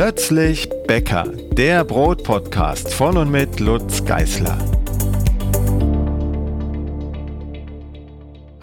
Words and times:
Plötzlich 0.00 0.70
Bäcker, 0.86 1.24
der 1.24 1.82
Brotpodcast 1.82 2.94
von 2.94 3.16
und 3.16 3.32
mit 3.32 3.58
Lutz 3.58 4.04
Geißler. 4.04 4.56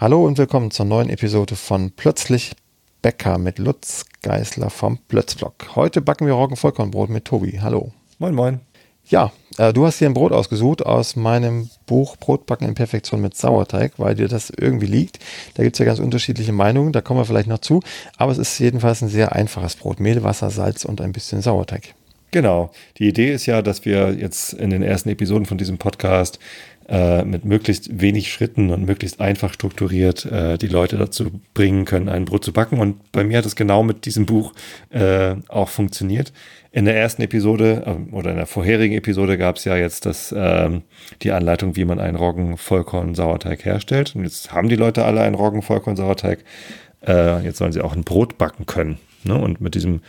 Hallo 0.00 0.24
und 0.24 0.38
willkommen 0.38 0.70
zur 0.70 0.86
neuen 0.86 1.10
Episode 1.10 1.54
von 1.54 1.90
Plötzlich 1.90 2.56
Bäcker 3.02 3.36
mit 3.36 3.58
Lutz 3.58 4.06
Geißler 4.22 4.70
vom 4.70 4.96
Plötzblock. 5.08 5.76
Heute 5.76 6.00
backen 6.00 6.26
wir 6.26 6.32
Roggenvollkornbrot 6.32 7.10
mit 7.10 7.26
Tobi. 7.26 7.60
Hallo. 7.60 7.92
Moin, 8.18 8.34
moin. 8.34 8.60
Ja, 9.04 9.30
du 9.56 9.86
hast 9.86 9.98
hier 9.98 10.08
ein 10.08 10.14
Brot 10.14 10.32
ausgesucht 10.32 10.84
aus 10.84 11.16
meinem 11.16 11.70
Buch 11.86 12.16
Brotbacken 12.16 12.68
in 12.68 12.74
Perfektion 12.74 13.20
mit 13.20 13.36
Sauerteig, 13.36 13.92
weil 13.96 14.14
dir 14.14 14.28
das 14.28 14.50
irgendwie 14.50 14.86
liegt. 14.86 15.18
Da 15.54 15.62
gibt 15.62 15.76
es 15.76 15.78
ja 15.78 15.86
ganz 15.86 15.98
unterschiedliche 15.98 16.52
Meinungen, 16.52 16.92
da 16.92 17.00
kommen 17.00 17.20
wir 17.20 17.24
vielleicht 17.24 17.48
noch 17.48 17.58
zu. 17.58 17.80
Aber 18.16 18.32
es 18.32 18.38
ist 18.38 18.58
jedenfalls 18.58 19.02
ein 19.02 19.08
sehr 19.08 19.32
einfaches 19.32 19.76
Brot. 19.76 20.00
Mehl, 20.00 20.22
Wasser, 20.22 20.50
Salz 20.50 20.84
und 20.84 21.00
ein 21.00 21.12
bisschen 21.12 21.42
Sauerteig. 21.42 21.94
Genau. 22.30 22.70
Die 22.98 23.08
Idee 23.08 23.32
ist 23.32 23.46
ja, 23.46 23.62
dass 23.62 23.84
wir 23.84 24.14
jetzt 24.14 24.52
in 24.52 24.70
den 24.70 24.82
ersten 24.82 25.08
Episoden 25.08 25.46
von 25.46 25.58
diesem 25.58 25.78
Podcast 25.78 26.38
äh, 26.88 27.24
mit 27.24 27.44
möglichst 27.44 28.00
wenig 28.00 28.32
Schritten 28.32 28.70
und 28.70 28.86
möglichst 28.86 29.20
einfach 29.20 29.52
strukturiert 29.52 30.24
äh, 30.26 30.56
die 30.56 30.68
Leute 30.68 30.96
dazu 30.96 31.30
bringen 31.52 31.84
können, 31.84 32.08
ein 32.08 32.24
Brot 32.24 32.44
zu 32.44 32.52
backen. 32.52 32.78
Und 32.78 33.10
bei 33.10 33.24
mir 33.24 33.38
hat 33.38 33.46
es 33.46 33.56
genau 33.56 33.82
mit 33.82 34.06
diesem 34.06 34.24
Buch 34.26 34.52
äh, 34.90 35.34
auch 35.48 35.68
funktioniert. 35.68 36.32
In 36.70 36.84
der 36.84 36.96
ersten 36.96 37.22
Episode 37.22 37.82
äh, 37.86 38.14
oder 38.14 38.30
in 38.30 38.36
der 38.36 38.46
vorherigen 38.46 38.94
Episode 38.94 39.36
gab 39.36 39.56
es 39.56 39.64
ja 39.64 39.76
jetzt 39.76 40.06
das, 40.06 40.32
ähm, 40.36 40.82
die 41.22 41.32
Anleitung, 41.32 41.74
wie 41.74 41.84
man 41.84 41.98
einen 41.98 42.16
Roggen-Vollkorn-Sauerteig 42.16 43.64
herstellt. 43.64 44.14
Und 44.14 44.24
jetzt 44.24 44.52
haben 44.52 44.68
die 44.68 44.76
Leute 44.76 45.04
alle 45.04 45.22
einen 45.22 45.34
Roggen-Vollkorn-Sauerteig. 45.34 46.44
Äh, 47.04 47.42
jetzt 47.44 47.58
sollen 47.58 47.72
sie 47.72 47.80
auch 47.80 47.96
ein 47.96 48.04
Brot 48.04 48.38
backen 48.38 48.66
können. 48.66 48.98
Ne? 49.24 49.36
Und 49.36 49.60
mit 49.60 49.74
diesem 49.74 50.02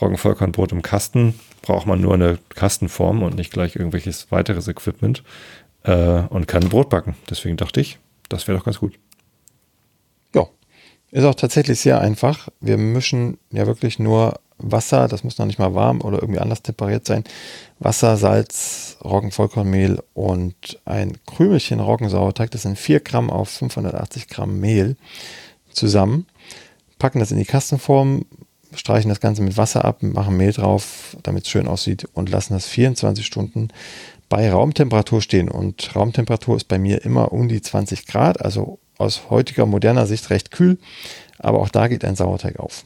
Roggen-Vollkornbrot 0.00 0.72
im 0.72 0.82
Kasten 0.82 1.38
braucht 1.62 1.86
man 1.86 2.00
nur 2.00 2.14
eine 2.14 2.38
Kastenform 2.50 3.22
und 3.22 3.36
nicht 3.36 3.52
gleich 3.52 3.76
irgendwelches 3.76 4.30
weiteres 4.30 4.68
Equipment 4.68 5.22
äh, 5.84 6.22
und 6.22 6.48
kann 6.48 6.68
Brot 6.68 6.90
backen. 6.90 7.16
Deswegen 7.30 7.56
dachte 7.56 7.80
ich, 7.80 7.98
das 8.28 8.48
wäre 8.48 8.58
doch 8.58 8.64
ganz 8.64 8.78
gut. 8.78 8.98
Ja, 10.34 10.46
ist 11.10 11.24
auch 11.24 11.34
tatsächlich 11.34 11.80
sehr 11.80 12.00
einfach. 12.00 12.48
Wir 12.60 12.76
mischen 12.78 13.38
ja 13.50 13.66
wirklich 13.66 13.98
nur 13.98 14.40
Wasser, 14.58 15.08
das 15.08 15.24
muss 15.24 15.38
noch 15.38 15.46
nicht 15.46 15.58
mal 15.58 15.74
warm 15.74 16.00
oder 16.00 16.20
irgendwie 16.20 16.40
anders 16.40 16.62
temperiert 16.62 17.06
sein. 17.06 17.24
Wasser, 17.78 18.16
Salz, 18.16 18.96
Roggenvollkornmehl 19.04 20.02
und 20.14 20.80
ein 20.84 21.18
Krümelchen 21.26 21.80
Roggensauerteig, 21.80 22.50
das 22.50 22.62
sind 22.62 22.78
4 22.78 23.00
Gramm 23.00 23.30
auf 23.30 23.48
580 23.48 24.28
Gramm 24.28 24.60
Mehl 24.60 24.96
zusammen. 25.72 26.26
Packen 26.98 27.18
das 27.18 27.32
in 27.32 27.38
die 27.38 27.44
Kastenform, 27.44 28.24
streichen 28.74 29.08
das 29.08 29.20
Ganze 29.20 29.42
mit 29.42 29.56
Wasser 29.56 29.84
ab, 29.84 30.02
machen 30.02 30.36
Mehl 30.36 30.52
drauf, 30.52 31.16
damit 31.22 31.44
es 31.44 31.50
schön 31.50 31.68
aussieht 31.68 32.08
und 32.12 32.30
lassen 32.30 32.54
das 32.54 32.66
24 32.66 33.24
Stunden 33.24 33.68
bei 34.28 34.50
Raumtemperatur 34.50 35.20
stehen. 35.20 35.48
Und 35.48 35.94
Raumtemperatur 35.94 36.56
ist 36.56 36.68
bei 36.68 36.78
mir 36.78 37.04
immer 37.04 37.32
um 37.32 37.48
die 37.48 37.60
20 37.60 38.06
Grad, 38.06 38.40
also 38.42 38.78
aus 38.98 39.30
heutiger 39.30 39.66
moderner 39.66 40.06
Sicht 40.06 40.30
recht 40.30 40.50
kühl. 40.50 40.78
Aber 41.38 41.60
auch 41.60 41.68
da 41.68 41.88
geht 41.88 42.04
ein 42.04 42.16
Sauerteig 42.16 42.58
auf. 42.58 42.84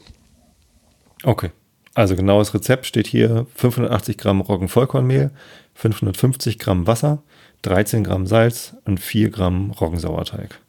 Okay. 1.23 1.51
Also 1.93 2.15
genaues 2.15 2.53
Rezept 2.53 2.85
steht 2.85 3.07
hier 3.07 3.47
580 3.55 4.17
Gramm 4.17 4.41
Roggenvollkornmehl, 4.41 5.31
550 5.73 6.59
Gramm 6.59 6.85
Wasser, 6.85 7.23
13 7.63 8.03
Gramm 8.03 8.27
Salz 8.27 8.75
und 8.85 8.99
4 8.99 9.31
Gramm 9.31 9.71
Roggensauerteig. 9.71 10.59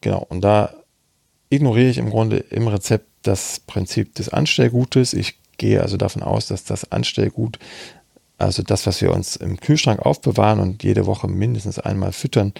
Genau, 0.00 0.26
und 0.28 0.40
da 0.40 0.74
ignoriere 1.50 1.88
ich 1.88 1.98
im 1.98 2.10
Grunde 2.10 2.38
im 2.38 2.66
Rezept 2.66 3.06
das 3.26 3.60
Prinzip 3.66 4.14
des 4.14 4.28
Anstellgutes. 4.28 5.12
Ich 5.12 5.38
gehe 5.56 5.80
also 5.80 5.96
davon 5.96 6.22
aus, 6.22 6.46
dass 6.46 6.64
das 6.64 6.90
Anstellgut 6.92 7.58
also 8.36 8.62
das, 8.62 8.86
was 8.86 9.00
wir 9.00 9.12
uns 9.12 9.36
im 9.36 9.60
Kühlschrank 9.60 10.00
aufbewahren 10.00 10.58
und 10.58 10.82
jede 10.82 11.06
Woche 11.06 11.28
mindestens 11.28 11.78
einmal 11.78 12.12
füttern, 12.12 12.52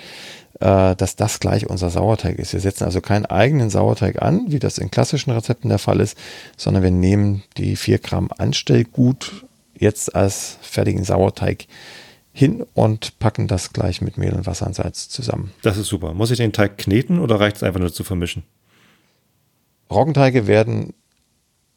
äh, 0.61 0.95
dass 0.95 1.17
das 1.17 1.41
gleich 1.41 1.69
unser 1.69 1.91
Sauerteig 1.91 2.39
ist. 2.39 2.53
Wir 2.53 2.61
setzen 2.61 2.85
also 2.85 3.01
keinen 3.01 3.27
eigenen 3.27 3.71
Sauerteig 3.71 4.23
an, 4.23 4.47
wie 4.49 4.61
das 4.61 4.79
in 4.79 4.91
klassischen 4.91 5.33
Rezepten 5.33 5.69
der 5.69 5.79
Fall 5.79 6.01
ist, 6.01 6.17
sondern 6.57 6.83
wir 6.83 6.93
nehmen 6.93 7.43
die 7.57 7.77
4 7.77 7.99
Gramm 7.99 8.31
Anstellgut 8.37 9.45
jetzt 9.77 10.15
als 10.15 10.59
fertigen 10.63 11.05
Sauerteig 11.05 11.67
hin 12.33 12.65
und 12.75 13.19
packen 13.19 13.49
das 13.49 13.73
gleich 13.73 14.01
mit 14.01 14.17
Mehl 14.17 14.33
und 14.33 14.47
Wasser 14.47 14.67
und 14.67 14.75
Salz 14.75 15.09
zusammen. 15.09 15.53
Das 15.63 15.77
ist 15.77 15.89
super. 15.89 16.15
Muss 16.15 16.31
ich 16.31 16.39
den 16.39 16.53
Teig 16.53 16.79
kneten 16.79 17.19
oder 17.19 17.41
reicht 17.41 17.57
es 17.57 17.63
einfach 17.63 17.81
nur 17.81 17.93
zu 17.93 18.05
vermischen? 18.05 18.45
Roggenteige 19.95 20.47
werden 20.47 20.95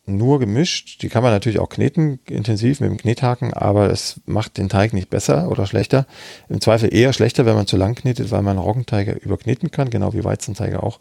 nur 0.08 0.40
gemischt. 0.40 1.02
Die 1.02 1.10
kann 1.10 1.22
man 1.22 1.32
natürlich 1.32 1.60
auch 1.60 1.70
kneten, 1.70 2.20
intensiv 2.28 2.80
mit 2.80 2.90
dem 2.90 2.98
Knethaken, 2.98 3.54
aber 3.54 3.90
es 3.90 4.22
macht 4.26 4.58
den 4.58 4.70
Teig 4.70 4.94
nicht 4.94 5.10
besser 5.10 5.52
oder 5.52 5.68
schlechter. 5.68 6.06
Im 6.50 6.62
Zweifel 6.62 6.94
eher 6.94 7.14
schlechter, 7.14 7.46
wenn 7.46 7.56
man 7.56 7.68
zu 7.68 7.78
lang 7.78 7.96
knetet, 7.96 8.32
weil 8.32 8.42
man 8.42 8.58
Roggenteige 8.58 9.12
überkneten 9.12 9.70
kann, 9.70 9.90
genau 9.90 10.14
wie 10.14 10.24
Weizenteige 10.24 10.82
auch. 10.82 11.00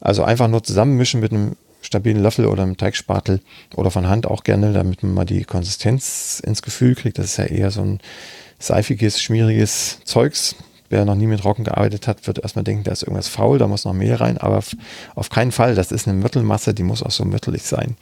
Also 0.00 0.22
einfach 0.22 0.48
nur 0.48 0.62
zusammenmischen 0.62 1.20
mit 1.20 1.32
einem 1.32 1.56
stabilen 1.80 2.22
Löffel 2.22 2.46
oder 2.46 2.62
einem 2.62 2.76
Teigspatel 2.76 3.40
oder 3.74 3.90
von 3.90 4.08
Hand 4.08 4.26
auch 4.26 4.44
gerne, 4.44 4.72
damit 4.72 5.02
man 5.02 5.14
mal 5.14 5.24
die 5.24 5.44
Konsistenz 5.44 6.40
ins 6.44 6.62
Gefühl 6.62 6.94
kriegt. 6.94 7.18
Das 7.18 7.26
ist 7.26 7.36
ja 7.38 7.44
eher 7.44 7.70
so 7.70 7.82
ein 7.82 8.00
seifiges, 8.58 9.20
schmieriges 9.20 10.00
Zeugs 10.04 10.56
wer 10.94 11.04
noch 11.04 11.16
nie 11.16 11.26
mit 11.26 11.44
Roggen 11.44 11.64
gearbeitet 11.64 12.06
hat, 12.06 12.26
wird 12.26 12.38
erstmal 12.38 12.64
denken, 12.64 12.84
da 12.84 12.92
ist 12.92 13.02
irgendwas 13.02 13.28
faul, 13.28 13.58
da 13.58 13.66
muss 13.66 13.84
noch 13.84 13.92
Mehl 13.92 14.14
rein, 14.14 14.38
aber 14.38 14.62
auf 15.16 15.28
keinen 15.28 15.52
Fall, 15.52 15.74
das 15.74 15.92
ist 15.92 16.06
eine 16.06 16.16
Mittelmasse, 16.16 16.72
die 16.72 16.84
muss 16.84 17.02
auch 17.02 17.10
so 17.10 17.24
mittelig 17.24 17.64
sein. 17.64 17.96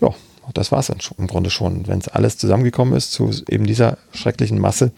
Ja, 0.00 0.14
das 0.54 0.72
war 0.72 0.80
es 0.80 0.88
im 0.88 1.26
Grunde 1.26 1.50
schon. 1.50 1.86
Wenn 1.86 1.98
es 1.98 2.08
alles 2.08 2.38
zusammengekommen 2.38 2.94
ist 2.94 3.12
zu 3.12 3.30
eben 3.48 3.66
dieser 3.66 3.98
schrecklichen 4.12 4.58
Masse, 4.58 4.92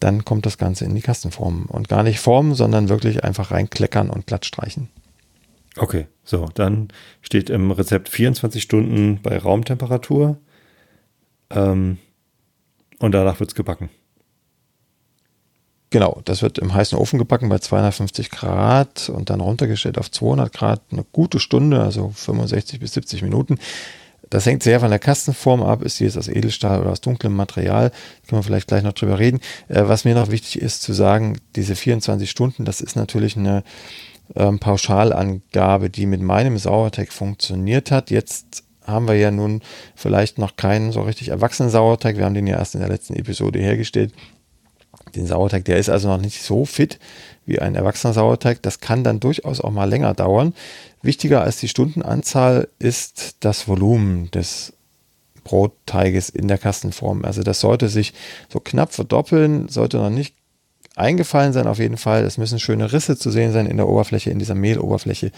dann 0.00 0.24
kommt 0.24 0.46
das 0.46 0.56
Ganze 0.56 0.84
in 0.84 0.94
die 0.94 1.00
Kastenform. 1.00 1.66
Und 1.66 1.88
gar 1.88 2.02
nicht 2.02 2.20
formen, 2.20 2.54
sondern 2.54 2.88
wirklich 2.88 3.22
einfach 3.22 3.50
reinkleckern 3.50 4.10
und 4.10 4.26
glatt 4.26 4.46
streichen. 4.46 4.88
Okay, 5.76 6.06
so, 6.24 6.48
dann 6.54 6.88
steht 7.22 7.50
im 7.50 7.70
Rezept 7.70 8.08
24 8.08 8.62
Stunden 8.62 9.20
bei 9.22 9.36
Raumtemperatur. 9.36 10.38
Ähm, 11.50 11.98
und 12.98 13.12
danach 13.12 13.40
wird 13.40 13.50
es 13.50 13.54
gebacken. 13.54 13.90
Genau, 15.92 16.22
das 16.24 16.40
wird 16.40 16.58
im 16.58 16.72
heißen 16.72 16.96
Ofen 16.96 17.18
gebacken 17.18 17.50
bei 17.50 17.58
250 17.58 18.30
Grad 18.30 19.10
und 19.10 19.28
dann 19.28 19.42
runtergestellt 19.42 19.98
auf 19.98 20.10
200 20.10 20.50
Grad 20.50 20.80
eine 20.90 21.04
gute 21.12 21.38
Stunde, 21.38 21.82
also 21.82 22.10
65 22.16 22.80
bis 22.80 22.94
70 22.94 23.20
Minuten. 23.20 23.58
Das 24.30 24.46
hängt 24.46 24.62
sehr 24.62 24.80
von 24.80 24.88
der 24.88 24.98
Kastenform 24.98 25.62
ab. 25.62 25.82
Ist 25.82 25.98
sie 25.98 26.04
jetzt 26.04 26.16
aus 26.16 26.28
Edelstahl 26.28 26.80
oder 26.80 26.92
aus 26.92 27.02
dunklem 27.02 27.36
Material? 27.36 27.90
Können 28.26 28.38
wir 28.38 28.42
vielleicht 28.42 28.68
gleich 28.68 28.82
noch 28.82 28.94
drüber 28.94 29.18
reden. 29.18 29.40
Äh, 29.68 29.82
was 29.84 30.06
mir 30.06 30.14
noch 30.14 30.30
wichtig 30.30 30.62
ist 30.62 30.80
zu 30.80 30.94
sagen, 30.94 31.38
diese 31.56 31.76
24 31.76 32.30
Stunden, 32.30 32.64
das 32.64 32.80
ist 32.80 32.96
natürlich 32.96 33.36
eine 33.36 33.62
ähm, 34.34 34.60
Pauschalangabe, 34.60 35.90
die 35.90 36.06
mit 36.06 36.22
meinem 36.22 36.56
Sauerteig 36.56 37.12
funktioniert 37.12 37.90
hat. 37.90 38.10
Jetzt 38.10 38.64
haben 38.86 39.06
wir 39.06 39.16
ja 39.16 39.30
nun 39.30 39.60
vielleicht 39.94 40.38
noch 40.38 40.56
keinen 40.56 40.90
so 40.90 41.02
richtig 41.02 41.28
erwachsenen 41.28 41.68
Sauerteig. 41.68 42.16
Wir 42.16 42.24
haben 42.24 42.34
den 42.34 42.46
ja 42.46 42.56
erst 42.56 42.76
in 42.76 42.80
der 42.80 42.88
letzten 42.88 43.12
Episode 43.14 43.58
hergestellt 43.58 44.14
den 45.16 45.26
Sauerteig. 45.26 45.64
Der 45.64 45.78
ist 45.78 45.88
also 45.88 46.08
noch 46.08 46.20
nicht 46.20 46.42
so 46.42 46.64
fit 46.64 46.98
wie 47.46 47.58
ein 47.58 47.74
erwachsener 47.74 48.12
Sauerteig. 48.12 48.62
Das 48.62 48.80
kann 48.80 49.04
dann 49.04 49.20
durchaus 49.20 49.60
auch 49.60 49.70
mal 49.70 49.88
länger 49.88 50.14
dauern. 50.14 50.54
Wichtiger 51.02 51.42
als 51.42 51.58
die 51.58 51.68
Stundenanzahl 51.68 52.68
ist 52.78 53.36
das 53.40 53.68
Volumen 53.68 54.30
des 54.30 54.72
Brotteiges 55.44 56.28
in 56.28 56.48
der 56.48 56.58
Kastenform. 56.58 57.24
Also 57.24 57.42
das 57.42 57.60
sollte 57.60 57.88
sich 57.88 58.14
so 58.48 58.60
knapp 58.60 58.92
verdoppeln, 58.92 59.68
sollte 59.68 59.96
noch 59.96 60.10
nicht 60.10 60.34
eingefallen 60.94 61.52
sein 61.52 61.66
auf 61.66 61.78
jeden 61.78 61.96
Fall. 61.96 62.24
Es 62.24 62.38
müssen 62.38 62.60
schöne 62.60 62.92
Risse 62.92 63.16
zu 63.16 63.30
sehen 63.30 63.52
sein 63.52 63.66
in 63.66 63.76
der 63.76 63.88
Oberfläche, 63.88 64.30
in 64.30 64.38
dieser 64.38 64.54
Mehloberfläche. 64.54 65.32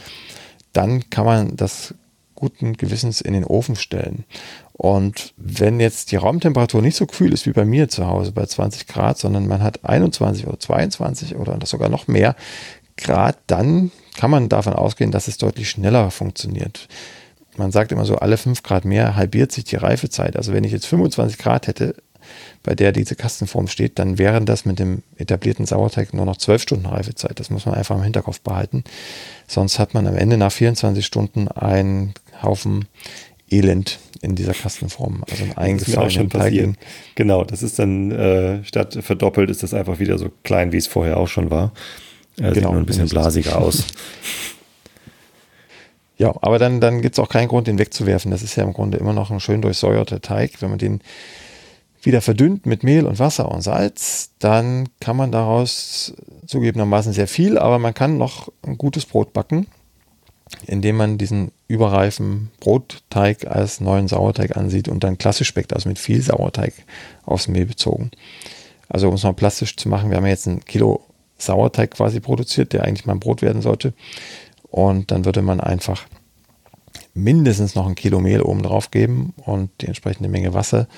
Dann 0.72 1.08
kann 1.10 1.24
man 1.24 1.56
das 1.56 1.94
guten 2.34 2.76
Gewissens 2.76 3.20
in 3.20 3.32
den 3.32 3.44
Ofen 3.44 3.76
stellen. 3.76 4.24
Und 4.76 5.34
wenn 5.36 5.78
jetzt 5.78 6.10
die 6.10 6.16
Raumtemperatur 6.16 6.82
nicht 6.82 6.96
so 6.96 7.06
kühl 7.06 7.32
ist 7.32 7.46
wie 7.46 7.52
bei 7.52 7.64
mir 7.64 7.88
zu 7.88 8.06
Hause 8.06 8.32
bei 8.32 8.44
20 8.44 8.88
Grad, 8.88 9.18
sondern 9.18 9.46
man 9.46 9.62
hat 9.62 9.84
21 9.84 10.48
oder 10.48 10.58
22 10.58 11.36
oder 11.36 11.56
sogar 11.64 11.88
noch 11.88 12.08
mehr 12.08 12.34
Grad, 12.96 13.38
dann 13.46 13.92
kann 14.16 14.30
man 14.30 14.48
davon 14.48 14.72
ausgehen, 14.72 15.12
dass 15.12 15.28
es 15.28 15.38
deutlich 15.38 15.70
schneller 15.70 16.10
funktioniert. 16.10 16.88
Man 17.56 17.70
sagt 17.70 17.92
immer 17.92 18.04
so, 18.04 18.16
alle 18.16 18.36
5 18.36 18.64
Grad 18.64 18.84
mehr 18.84 19.14
halbiert 19.14 19.52
sich 19.52 19.64
die 19.64 19.76
Reifezeit. 19.76 20.36
Also 20.36 20.52
wenn 20.52 20.64
ich 20.64 20.72
jetzt 20.72 20.86
25 20.86 21.38
Grad 21.38 21.68
hätte, 21.68 21.94
bei 22.64 22.74
der 22.74 22.90
diese 22.90 23.14
Kastenform 23.14 23.68
steht, 23.68 23.98
dann 23.98 24.18
wären 24.18 24.46
das 24.46 24.64
mit 24.64 24.78
dem 24.80 25.02
etablierten 25.18 25.66
Sauerteig 25.66 26.14
nur 26.14 26.24
noch 26.24 26.38
12 26.38 26.62
Stunden 26.62 26.86
Reifezeit. 26.86 27.38
Das 27.38 27.50
muss 27.50 27.66
man 27.66 27.76
einfach 27.76 27.96
im 27.96 28.02
Hinterkopf 28.02 28.40
behalten. 28.40 28.82
Sonst 29.46 29.78
hat 29.78 29.94
man 29.94 30.06
am 30.06 30.16
Ende 30.16 30.36
nach 30.36 30.50
24 30.50 31.04
Stunden 31.04 31.46
einen 31.48 32.14
Haufen 32.42 32.86
Elend 33.54 33.98
in 34.20 34.34
dieser 34.34 34.54
Kastenform. 34.54 35.24
Also 35.30 35.44
ein 35.44 35.56
eingefallenen 35.56 36.30
Teig. 36.30 36.74
Genau, 37.14 37.44
das 37.44 37.62
ist 37.62 37.78
dann 37.78 38.10
äh, 38.10 38.64
statt 38.64 38.98
verdoppelt 39.00 39.50
ist 39.50 39.62
das 39.62 39.74
einfach 39.74 39.98
wieder 39.98 40.18
so 40.18 40.30
klein, 40.42 40.72
wie 40.72 40.78
es 40.78 40.86
vorher 40.86 41.18
auch 41.18 41.28
schon 41.28 41.50
war. 41.50 41.72
Äh, 42.36 42.42
genau, 42.42 42.54
sieht 42.54 42.62
nur 42.64 42.76
ein 42.76 42.86
bisschen 42.86 43.08
blasiger 43.08 43.58
aus. 43.58 43.84
Ja, 46.16 46.32
aber 46.42 46.60
dann, 46.60 46.80
dann 46.80 47.02
gibt 47.02 47.16
es 47.16 47.18
auch 47.18 47.28
keinen 47.28 47.48
Grund, 47.48 47.66
den 47.66 47.78
wegzuwerfen. 47.78 48.30
Das 48.30 48.42
ist 48.42 48.54
ja 48.54 48.62
im 48.62 48.72
Grunde 48.72 48.98
immer 48.98 49.12
noch 49.12 49.32
ein 49.32 49.40
schön 49.40 49.62
durchsäuerter 49.62 50.20
Teig. 50.20 50.62
Wenn 50.62 50.70
man 50.70 50.78
den 50.78 51.00
wieder 52.02 52.20
verdünnt 52.20 52.66
mit 52.66 52.82
Mehl 52.84 53.06
und 53.06 53.18
Wasser 53.18 53.50
und 53.50 53.62
Salz, 53.62 54.30
dann 54.38 54.88
kann 55.00 55.16
man 55.16 55.32
daraus 55.32 56.14
zugegebenermaßen 56.46 57.12
sehr 57.12 57.26
viel, 57.26 57.58
aber 57.58 57.78
man 57.78 57.94
kann 57.94 58.18
noch 58.18 58.52
ein 58.62 58.78
gutes 58.78 59.06
Brot 59.06 59.32
backen, 59.32 59.66
indem 60.66 60.96
man 60.96 61.18
diesen 61.18 61.50
überreifen 61.66 62.50
Brotteig 62.60 63.46
als 63.46 63.80
neuen 63.80 64.08
Sauerteig 64.08 64.56
ansieht 64.56 64.88
und 64.88 65.02
dann 65.02 65.18
klassisch 65.18 65.48
speckt, 65.48 65.72
also 65.72 65.88
mit 65.88 65.98
viel 65.98 66.20
Sauerteig 66.20 66.74
aufs 67.24 67.48
Mehl 67.48 67.66
bezogen. 67.66 68.10
Also 68.88 69.08
um 69.08 69.14
es 69.14 69.22
mal 69.22 69.32
plastisch 69.32 69.76
zu 69.76 69.88
machen, 69.88 70.10
wir 70.10 70.18
haben 70.18 70.26
jetzt 70.26 70.46
ein 70.46 70.64
Kilo 70.64 71.02
Sauerteig 71.38 71.92
quasi 71.92 72.20
produziert, 72.20 72.72
der 72.72 72.84
eigentlich 72.84 73.06
mal 73.06 73.14
ein 73.14 73.20
Brot 73.20 73.42
werden 73.42 73.62
sollte. 73.62 73.94
Und 74.70 75.10
dann 75.10 75.24
würde 75.24 75.42
man 75.42 75.60
einfach 75.60 76.06
mindestens 77.14 77.74
noch 77.74 77.86
ein 77.86 77.94
Kilo 77.94 78.20
Mehl 78.20 78.42
oben 78.42 78.62
drauf 78.62 78.90
geben 78.90 79.34
und 79.44 79.70
die 79.80 79.86
entsprechende 79.86 80.28
Menge 80.28 80.52
Wasser 80.52 80.88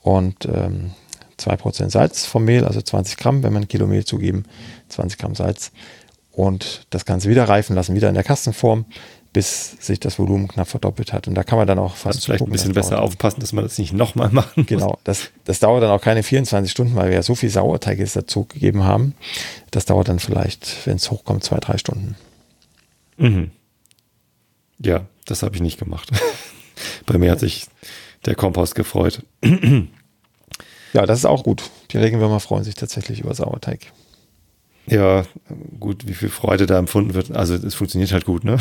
und 0.00 0.46
ähm, 0.46 0.92
2% 1.38 1.90
Salz 1.90 2.26
vom 2.26 2.44
Mehl, 2.44 2.64
also 2.64 2.80
20 2.80 3.16
Gramm, 3.16 3.42
wenn 3.42 3.52
man 3.52 3.62
ein 3.62 3.68
Kilo 3.68 3.86
Mehl 3.86 4.04
zugeben, 4.04 4.44
20 4.88 5.18
Gramm 5.18 5.34
Salz 5.34 5.72
und 6.30 6.86
das 6.90 7.04
Ganze 7.04 7.28
wieder 7.28 7.48
reifen 7.48 7.74
lassen, 7.74 7.94
wieder 7.94 8.08
in 8.08 8.14
der 8.14 8.24
Kastenform, 8.24 8.84
bis 9.34 9.72
sich 9.80 9.98
das 9.98 10.18
Volumen 10.18 10.46
knapp 10.48 10.68
verdoppelt 10.68 11.12
hat. 11.12 11.28
Und 11.28 11.34
da 11.34 11.42
kann 11.42 11.58
man 11.58 11.66
dann 11.66 11.78
auch 11.78 11.96
fast. 11.96 12.16
Also 12.16 12.26
vielleicht 12.26 12.38
gucken, 12.38 12.52
ein 12.52 12.56
bisschen 12.56 12.72
besser 12.72 13.02
aufpassen, 13.02 13.40
dass 13.40 13.52
man 13.52 13.64
das 13.64 13.76
nicht 13.76 13.92
nochmal 13.92 14.30
machen 14.30 14.52
muss. 14.62 14.66
Genau, 14.66 14.98
das, 15.02 15.30
das 15.44 15.58
dauert 15.58 15.82
dann 15.82 15.90
auch 15.90 16.00
keine 16.00 16.22
24 16.22 16.70
Stunden, 16.70 16.94
weil 16.94 17.08
wir 17.08 17.16
ja 17.16 17.22
so 17.22 17.34
viel 17.34 17.50
Sauerteig 17.50 17.98
jetzt 17.98 18.14
dazu 18.14 18.44
gegeben 18.44 18.84
haben. 18.84 19.14
Das 19.72 19.84
dauert 19.84 20.08
dann 20.08 20.20
vielleicht, 20.20 20.86
wenn 20.86 20.96
es 20.96 21.10
hochkommt, 21.10 21.42
zwei, 21.42 21.58
drei 21.58 21.76
Stunden. 21.78 22.14
Mhm. 23.16 23.50
Ja, 24.78 25.06
das 25.26 25.42
habe 25.42 25.56
ich 25.56 25.60
nicht 25.60 25.78
gemacht. 25.78 26.10
Bei 27.06 27.18
mir 27.18 27.32
hat 27.32 27.40
sich 27.40 27.66
der 28.26 28.36
Kompost 28.36 28.76
gefreut. 28.76 29.24
ja, 30.92 31.06
das 31.06 31.18
ist 31.18 31.24
auch 31.26 31.42
gut. 31.42 31.64
Die 31.90 31.98
Regenwürmer 31.98 32.38
freuen 32.38 32.62
sich 32.62 32.76
tatsächlich 32.76 33.20
über 33.20 33.34
Sauerteig. 33.34 33.80
Ja, 34.86 35.24
gut, 35.80 36.06
wie 36.06 36.14
viel 36.14 36.28
Freude 36.28 36.66
da 36.66 36.78
empfunden 36.78 37.14
wird. 37.14 37.30
Also 37.30 37.54
es 37.54 37.74
funktioniert 37.74 38.12
halt 38.12 38.24
gut, 38.24 38.44
ne? 38.44 38.58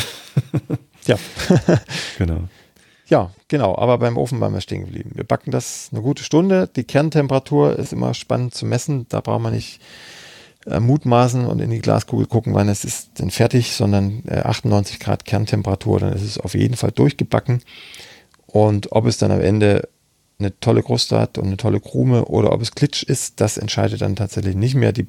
ja. 1.06 1.18
genau. 2.18 2.48
Ja, 3.08 3.32
genau. 3.50 3.76
Aber 3.78 3.98
beim 3.98 4.18
Ofen 4.18 4.40
waren 4.40 4.54
wir 4.54 4.62
stehen 4.62 4.86
geblieben. 4.86 5.12
Wir 5.16 5.26
backen 5.26 5.52
das 5.52 5.90
eine 5.92 6.02
gute 6.02 6.24
Stunde. 6.24 6.70
Die 6.76 6.86
Kerntemperatur 6.86 7.78
ist 7.78 7.94
immer 7.94 8.14
spannend 8.14 8.56
zu 8.56 8.66
messen. 8.66 9.06
Da 9.10 9.20
braucht 9.20 9.42
man 9.42 9.54
nicht 9.54 9.82
äh, 10.66 10.80
mutmaßen 10.80 11.46
und 11.46 11.60
in 11.60 11.70
die 11.70 11.82
Glaskugel 11.82 12.26
gucken, 12.26 12.54
wann 12.54 12.70
es 12.70 12.86
ist 12.86 13.20
denn 13.20 13.30
fertig, 13.30 13.74
sondern 13.74 14.24
äh, 14.28 14.40
98 14.40 15.00
Grad 15.00 15.26
Kerntemperatur, 15.26 16.00
dann 16.00 16.14
ist 16.14 16.24
es 16.24 16.38
auf 16.38 16.54
jeden 16.54 16.76
Fall 16.76 16.92
durchgebacken. 16.92 17.62
Und 18.48 18.94
ob 18.94 19.06
es 19.06 19.18
dann 19.18 19.32
am 19.32 19.42
Ende 19.42 19.90
eine 20.40 20.58
tolle 20.60 20.84
Kruste 20.84 21.20
hat 21.20 21.38
und 21.38 21.48
eine 21.48 21.58
tolle 21.58 21.80
Krume 21.80 22.26
oder 22.26 22.54
ob 22.54 22.62
es 22.62 22.72
Klitsch 22.72 23.04
ist, 23.04 23.42
das 23.42 23.58
entscheidet 23.58 24.02
dann 24.02 24.16
tatsächlich 24.16 24.56
nicht 24.56 24.76
mehr 24.76 24.94
die 24.94 25.04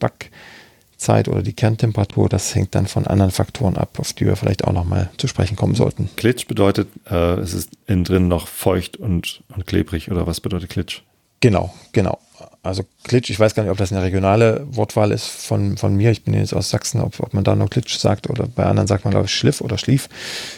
Backzeit 0.94 1.28
oder 1.28 1.42
die 1.42 1.52
Kerntemperatur. 1.52 2.28
Das 2.28 2.54
hängt 2.54 2.74
dann 2.74 2.86
von 2.86 3.06
anderen 3.06 3.30
Faktoren 3.30 3.76
ab, 3.76 3.98
auf 3.98 4.12
die 4.12 4.26
wir 4.26 4.36
vielleicht 4.36 4.64
auch 4.64 4.72
nochmal 4.72 5.10
zu 5.18 5.26
sprechen 5.26 5.56
kommen 5.56 5.74
sollten. 5.74 6.08
Klitsch 6.16 6.46
bedeutet, 6.46 6.88
äh, 7.10 7.34
es 7.40 7.52
ist 7.52 7.70
innen 7.86 8.04
drin 8.04 8.28
noch 8.28 8.48
feucht 8.48 8.96
und, 8.96 9.42
und 9.54 9.66
klebrig 9.66 10.10
oder 10.10 10.26
was 10.26 10.40
bedeutet 10.40 10.70
Klitsch? 10.70 11.02
Genau, 11.40 11.74
genau. 11.92 12.18
Also 12.62 12.84
Klitsch, 13.02 13.28
ich 13.28 13.38
weiß 13.38 13.54
gar 13.54 13.64
nicht, 13.64 13.72
ob 13.72 13.76
das 13.76 13.92
eine 13.92 14.02
regionale 14.02 14.66
Wortwahl 14.70 15.12
ist 15.12 15.26
von, 15.26 15.76
von 15.76 15.94
mir. 15.94 16.10
Ich 16.10 16.24
bin 16.24 16.32
jetzt 16.32 16.54
aus 16.54 16.70
Sachsen, 16.70 17.00
ob, 17.00 17.20
ob 17.20 17.34
man 17.34 17.44
da 17.44 17.54
noch 17.54 17.68
Klitsch 17.68 17.98
sagt 17.98 18.30
oder 18.30 18.46
bei 18.46 18.64
anderen 18.64 18.86
sagt 18.86 19.04
man, 19.04 19.10
glaube 19.10 19.26
ich, 19.26 19.34
Schliff 19.34 19.60
oder 19.60 19.76
Schlief. 19.76 20.08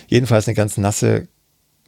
Jedenfalls 0.07 0.47
eine 0.47 0.55
ganz 0.55 0.77
nasse, 0.77 1.27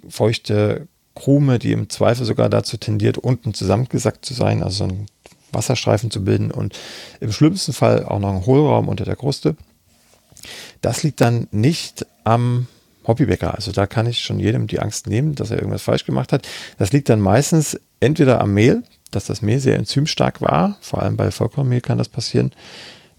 feuchte 0.09 0.89
Krume, 1.15 1.59
die 1.59 1.73
im 1.73 1.89
Zweifel 1.89 2.25
sogar 2.25 2.49
dazu 2.49 2.77
tendiert, 2.77 3.19
unten 3.19 3.55
zusammengesackt 3.55 4.25
zu 4.25 4.35
sein, 4.35 4.63
also 4.63 4.79
so 4.79 4.85
einen 4.85 5.07
Wasserstreifen 5.53 6.11
zu 6.11 6.25
bilden 6.25 6.51
und 6.51 6.79
im 7.21 7.33
schlimmsten 7.33 7.73
Fall 7.73 8.05
auch 8.05 8.19
noch 8.19 8.31
einen 8.31 8.47
Hohlraum 8.47 8.89
unter 8.89 9.05
der 9.05 9.17
Kruste. 9.17 9.57
Das 10.81 11.03
liegt 11.03 11.21
dann 11.21 11.49
nicht 11.51 12.07
am 12.25 12.67
Hobbybäcker. 13.07 13.55
Also 13.55 13.73
da 13.73 13.87
kann 13.87 14.07
ich 14.07 14.21
schon 14.21 14.39
jedem 14.39 14.67
die 14.67 14.81
Angst 14.81 15.07
nehmen, 15.07 15.35
dass 15.35 15.51
er 15.51 15.57
irgendwas 15.59 15.83
falsch 15.83 16.05
gemacht 16.05 16.33
hat. 16.33 16.47
Das 16.79 16.93
liegt 16.93 17.09
dann 17.09 17.21
meistens 17.21 17.81
entweder 18.01 18.41
am 18.41 18.53
Mehl, 18.55 18.83
dass 19.11 19.25
das 19.25 19.43
Mehl 19.43 19.59
sehr 19.59 19.77
enzymstark 19.77 20.41
war. 20.41 20.77
Vor 20.81 21.03
allem 21.03 21.17
bei 21.17 21.31
Vollkornmehl 21.31 21.81
kann 21.81 21.99
das 21.99 22.09
passieren. 22.09 22.53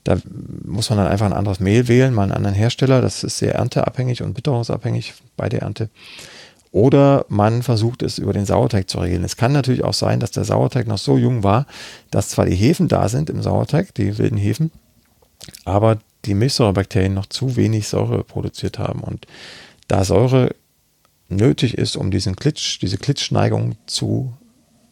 Da 0.04 0.18
muss 0.64 0.90
man 0.90 1.00
dann 1.00 1.08
einfach 1.08 1.26
ein 1.26 1.34
anderes 1.34 1.60
Mehl 1.60 1.88
wählen, 1.88 2.14
mal 2.14 2.24
einen 2.24 2.32
anderen 2.32 2.56
Hersteller. 2.56 3.02
Das 3.02 3.24
ist 3.24 3.40
sehr 3.40 3.56
ernteabhängig 3.56 4.22
und 4.22 4.38
witterungsabhängig 4.38 5.16
bei 5.36 5.50
der 5.50 5.64
Ernte. 5.64 5.90
Oder 6.72 7.26
man 7.30 7.64
versucht 7.64 8.04
es 8.04 8.20
über 8.20 8.32
den 8.32 8.46
Sauerteig 8.46 8.90
zu 8.90 9.00
regeln. 9.00 9.24
Es 9.24 9.38
kann 9.38 9.52
natürlich 9.52 9.84
auch 9.84 9.94
sein, 9.94 10.20
dass 10.20 10.32
der 10.32 10.44
Sauerteig 10.44 10.88
noch 10.88 11.00
so 11.00 11.18
jung 11.18 11.44
war, 11.44 11.66
dass 12.12 12.30
zwar 12.30 12.46
die 12.46 12.56
Hefen 12.56 12.88
da 12.88 13.10
sind 13.10 13.30
im 13.30 13.42
Sauerteig, 13.42 13.94
die 13.96 14.18
wilden 14.20 14.38
Hefen, 14.38 14.72
aber 15.66 15.98
die 16.26 16.36
Milchsäurebakterien 16.36 17.14
noch 17.14 17.26
zu 17.26 17.56
wenig 17.56 17.88
Säure 17.88 18.24
produziert 18.24 18.78
haben. 18.78 19.00
Und 19.00 19.26
da 19.88 20.04
Säure 20.04 20.56
nötig 21.28 21.78
ist, 21.78 21.96
um 21.96 22.12
diesen 22.12 22.36
Klitsch, 22.36 22.80
diese 22.82 22.98
Klitschneigung 22.98 23.76
zu 23.88 24.34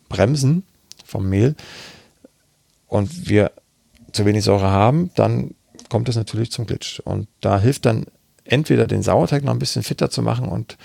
bremsen 0.10 0.64
vom 1.06 1.30
Mehl 1.30 1.56
und 2.88 3.30
wir 3.30 3.52
zu 4.14 4.26
wenig 4.26 4.44
Säure 4.44 4.70
haben, 4.70 5.12
dann 5.16 5.54
kommt 5.90 6.10
es 6.10 6.16
natürlich 6.16 6.52
zum 6.52 6.66
Glitch. 6.66 7.00
Und 7.02 7.28
da 7.42 7.60
hilft 7.60 7.86
dann 7.86 8.06
entweder 8.46 8.88
den 8.88 9.04
Sauerteig 9.04 9.44
noch 9.44 9.54
ein 9.54 9.60
bisschen 9.60 9.84
fitter 9.84 10.10
zu 10.10 10.22
machen 10.22 10.48
und 10.48 10.78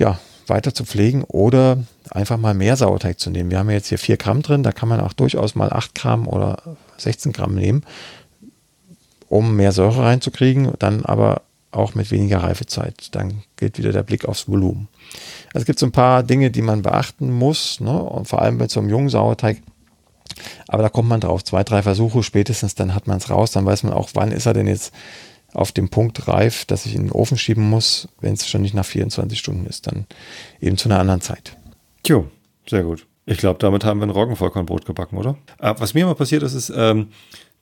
ja, 0.00 0.18
weiter 0.46 0.74
zu 0.74 0.84
pflegen 0.84 1.22
oder 1.22 1.78
einfach 2.10 2.38
mal 2.38 2.54
mehr 2.54 2.76
Sauerteig 2.76 3.20
zu 3.20 3.30
nehmen. 3.30 3.50
Wir 3.50 3.58
haben 3.58 3.70
jetzt 3.70 3.88
hier 3.88 3.98
4 3.98 4.16
Gramm 4.16 4.42
drin, 4.42 4.64
da 4.64 4.72
kann 4.72 4.88
man 4.88 4.98
auch 4.98 5.12
durchaus 5.12 5.54
mal 5.54 5.72
8 5.72 5.94
Gramm 5.94 6.26
oder 6.26 6.76
16 6.96 7.32
Gramm 7.32 7.54
nehmen, 7.54 7.84
um 9.28 9.54
mehr 9.54 9.70
Säure 9.70 10.02
reinzukriegen, 10.02 10.72
dann 10.80 11.04
aber 11.04 11.42
auch 11.70 11.94
mit 11.94 12.10
weniger 12.10 12.42
Reifezeit. 12.42 13.14
Dann 13.14 13.44
gilt 13.56 13.78
wieder 13.78 13.92
der 13.92 14.02
Blick 14.02 14.24
aufs 14.24 14.48
Volumen. 14.48 14.88
Also 15.52 15.60
es 15.60 15.66
gibt 15.66 15.78
so 15.78 15.86
ein 15.86 15.92
paar 15.92 16.24
Dinge, 16.24 16.50
die 16.50 16.62
man 16.62 16.82
beachten 16.82 17.30
muss, 17.30 17.78
ne? 17.78 18.02
und 18.02 18.26
vor 18.26 18.42
allem 18.42 18.58
bei 18.58 18.66
so 18.66 18.80
einem 18.80 18.88
jungen 18.88 19.08
Sauerteig. 19.08 19.62
Aber 20.66 20.82
da 20.82 20.88
kommt 20.88 21.08
man 21.08 21.20
drauf. 21.20 21.44
Zwei, 21.44 21.62
drei 21.62 21.82
Versuche 21.82 22.22
spätestens, 22.22 22.74
dann 22.74 22.94
hat 22.94 23.06
man 23.06 23.18
es 23.18 23.30
raus. 23.30 23.52
Dann 23.52 23.66
weiß 23.66 23.82
man 23.82 23.92
auch, 23.92 24.10
wann 24.14 24.32
ist 24.32 24.46
er 24.46 24.54
denn 24.54 24.66
jetzt 24.66 24.92
auf 25.54 25.72
dem 25.72 25.88
Punkt 25.88 26.28
reif, 26.28 26.64
dass 26.64 26.86
ich 26.86 26.94
in 26.94 27.04
den 27.04 27.12
Ofen 27.12 27.38
schieben 27.38 27.68
muss, 27.68 28.08
wenn 28.20 28.34
es 28.34 28.48
schon 28.48 28.62
nicht 28.62 28.74
nach 28.74 28.84
24 28.84 29.38
Stunden 29.38 29.66
ist, 29.66 29.86
dann 29.86 30.06
eben 30.60 30.76
zu 30.76 30.88
einer 30.88 30.98
anderen 30.98 31.20
Zeit. 31.20 31.56
Tjo, 32.02 32.28
sehr 32.66 32.84
gut. 32.84 33.06
Ich 33.26 33.38
glaube, 33.38 33.58
damit 33.58 33.84
haben 33.84 34.00
wir 34.00 34.06
ein 34.06 34.10
Roggenvollkornbrot 34.10 34.86
gebacken, 34.86 35.18
oder? 35.18 35.36
Ah, 35.58 35.74
was 35.78 35.94
mir 35.94 36.06
mal 36.06 36.14
passiert 36.14 36.42
ist, 36.42 36.54
ist, 36.54 36.72
ähm, 36.74 37.08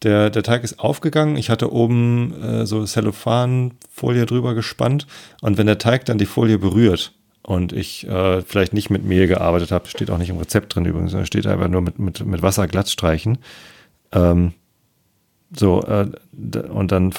der, 0.02 0.30
der 0.30 0.42
Teig 0.42 0.62
ist 0.62 0.78
aufgegangen. 0.78 1.36
Ich 1.36 1.50
hatte 1.50 1.72
oben 1.72 2.32
äh, 2.42 2.66
so 2.66 2.84
Cellophanfolie 2.84 4.26
drüber 4.26 4.54
gespannt. 4.54 5.06
Und 5.40 5.58
wenn 5.58 5.66
der 5.66 5.78
Teig 5.78 6.04
dann 6.04 6.18
die 6.18 6.26
Folie 6.26 6.58
berührt 6.58 7.12
und 7.42 7.72
ich 7.72 8.06
äh, 8.06 8.42
vielleicht 8.42 8.72
nicht 8.72 8.90
mit 8.90 9.04
Mehl 9.04 9.26
gearbeitet 9.26 9.72
habe, 9.72 9.88
steht 9.88 10.10
auch 10.10 10.18
nicht 10.18 10.30
im 10.30 10.38
Rezept 10.38 10.74
drin 10.74 10.84
übrigens, 10.84 11.10
sondern 11.10 11.26
steht 11.26 11.46
einfach 11.46 11.68
nur 11.68 11.80
mit, 11.80 11.98
mit, 11.98 12.24
mit 12.24 12.42
Wasser 12.42 12.68
glatt 12.68 12.88
streichen, 12.88 13.38
ähm, 14.12 14.52
so, 15.50 15.82
äh, 15.82 16.10
und 16.68 16.92
dann 16.92 17.12